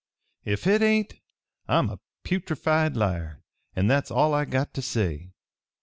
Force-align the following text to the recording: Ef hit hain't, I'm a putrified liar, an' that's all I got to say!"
Ef 0.47 0.63
hit 0.63 0.81
hain't, 0.81 1.13
I'm 1.67 1.91
a 1.91 1.99
putrified 2.23 2.95
liar, 2.97 3.43
an' 3.75 3.85
that's 3.85 4.09
all 4.09 4.33
I 4.33 4.45
got 4.45 4.73
to 4.73 4.81
say!" 4.81 5.29